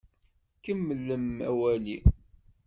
Kemmlem 0.63 1.27
awali! 1.49 1.95